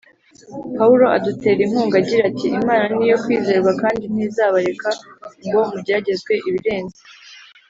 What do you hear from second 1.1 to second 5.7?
adutera inkunga agira ati Imana ni iyo kwizerwa kandi ntizabareka ngo